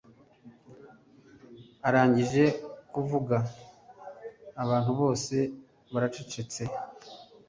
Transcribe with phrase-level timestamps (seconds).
[1.87, 2.45] Arangije
[2.93, 3.37] kuvuga
[4.63, 5.35] abantu bose
[5.93, 6.61] baracecetse